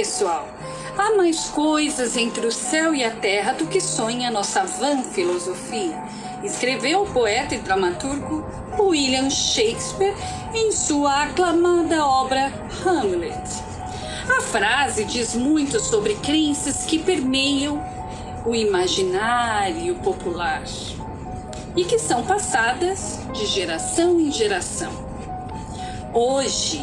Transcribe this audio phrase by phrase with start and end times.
[0.00, 0.48] pessoal,
[0.96, 6.02] há mais coisas entre o céu e a terra do que sonha nossa vã filosofia,
[6.42, 8.42] escreveu o poeta e dramaturgo
[8.78, 10.14] William Shakespeare
[10.54, 12.50] em sua aclamada obra
[12.82, 13.62] Hamlet.
[14.38, 17.84] A frase diz muito sobre crenças que permeiam
[18.46, 20.62] o imaginário popular
[21.76, 24.92] e que são passadas de geração em geração.
[26.14, 26.82] Hoje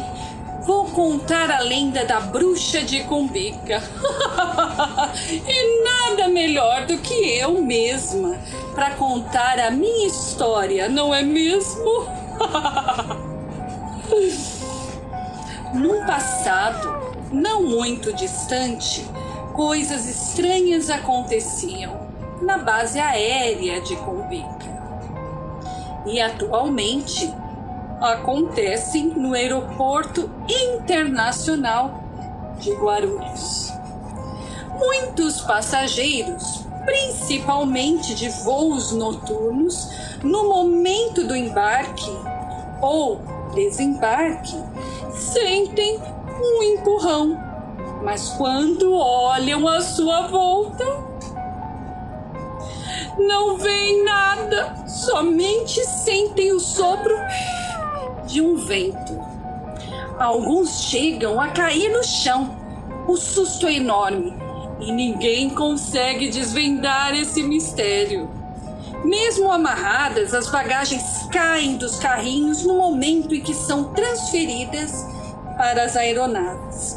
[0.68, 3.80] vou contar a lenda da bruxa de Cumbica.
[5.32, 8.36] e nada melhor do que eu mesma
[8.74, 12.06] para contar a minha história, não é mesmo?
[15.72, 19.06] Num passado não muito distante,
[19.54, 21.98] coisas estranhas aconteciam
[22.42, 24.68] na base aérea de Cumbica.
[26.04, 27.32] E atualmente
[28.00, 32.02] acontecem no Aeroporto Internacional
[32.58, 33.72] de Guarulhos.
[34.78, 39.88] Muitos passageiros, principalmente de voos noturnos,
[40.22, 42.10] no momento do embarque
[42.80, 43.20] ou
[43.54, 44.56] desembarque,
[45.12, 46.00] sentem
[46.40, 47.36] um empurrão,
[48.02, 50.84] mas quando olham à sua volta,
[53.18, 57.16] não veem nada, somente sentem o sopro
[58.28, 59.18] de um vento.
[60.18, 62.56] Alguns chegam a cair no chão.
[63.08, 64.36] O susto é enorme
[64.80, 68.28] e ninguém consegue desvendar esse mistério.
[69.04, 75.06] Mesmo amarradas, as bagagens caem dos carrinhos no momento em que são transferidas
[75.56, 76.96] para as aeronaves.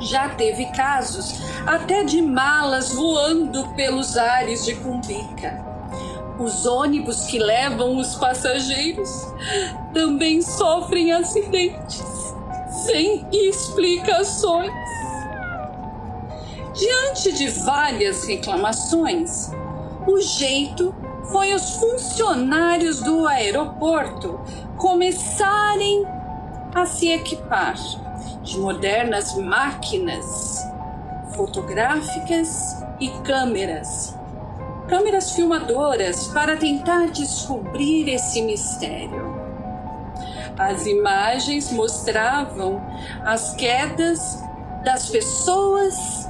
[0.00, 5.67] Já teve casos até de malas voando pelos ares de Cumbica.
[6.38, 9.26] Os ônibus que levam os passageiros
[9.92, 12.34] também sofrem acidentes
[12.86, 14.72] sem explicações.
[16.74, 19.50] Diante de várias reclamações,
[20.06, 20.94] o jeito
[21.24, 24.40] foi os funcionários do aeroporto
[24.76, 26.06] começarem
[26.74, 27.74] a se equipar
[28.42, 30.64] de modernas máquinas
[31.34, 34.16] fotográficas e câmeras
[34.88, 39.38] câmeras filmadoras para tentar descobrir esse mistério.
[40.58, 42.82] As imagens mostravam
[43.22, 44.42] as quedas
[44.82, 46.28] das pessoas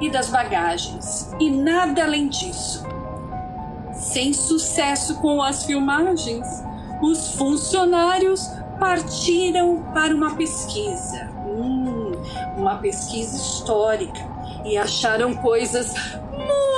[0.00, 2.86] e das bagagens, e nada além disso.
[3.92, 6.46] Sem sucesso com as filmagens,
[7.02, 8.48] os funcionários
[8.78, 12.12] partiram para uma pesquisa, hum,
[12.56, 14.20] uma pesquisa histórica,
[14.64, 15.92] e acharam coisas
[16.30, 16.68] muito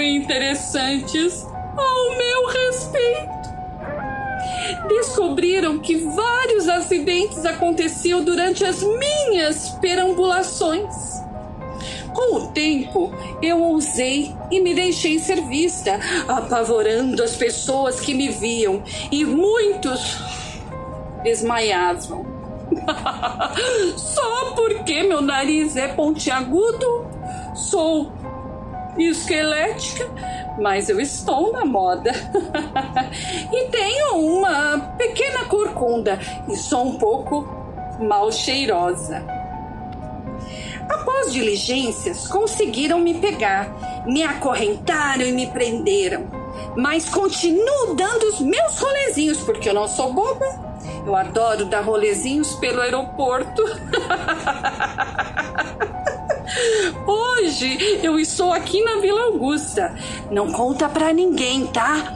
[0.00, 3.42] interessantes ao meu respeito.
[4.88, 11.22] Descobriram que vários acidentes aconteciam durante as minhas perambulações.
[12.12, 18.28] Com o tempo, eu ousei e me deixei ser vista, apavorando as pessoas que me
[18.28, 20.18] viam, e muitos
[21.22, 22.26] desmaiavam.
[23.96, 27.06] Só porque meu nariz é pontiagudo,
[27.54, 28.12] sou
[28.98, 30.08] esquelética,
[30.60, 32.12] mas eu estou na moda.
[33.52, 37.48] e tenho uma pequena corcunda e sou um pouco
[38.00, 39.24] mal cheirosa.
[40.88, 46.26] Após diligências, conseguiram me pegar, me acorrentaram e me prenderam.
[46.76, 50.44] Mas continuo dando os meus rolezinhos, porque eu não sou boba.
[51.06, 53.62] Eu adoro dar rolezinhos pelo aeroporto.
[57.06, 59.94] Hoje eu estou aqui na Vila Augusta.
[60.30, 62.14] Não conta pra ninguém, tá?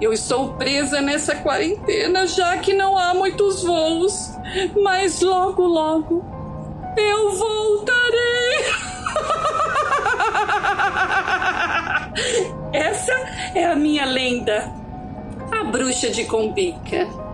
[0.00, 4.32] Eu estou presa nessa quarentena já que não há muitos voos.
[4.80, 6.24] Mas logo, logo
[6.96, 8.64] eu voltarei.
[12.72, 13.12] Essa
[13.54, 14.72] é a minha lenda,
[15.50, 17.27] a bruxa de Combica.